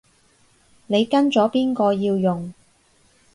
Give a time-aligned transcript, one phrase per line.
[0.87, 2.51] 你跟咗邊個要用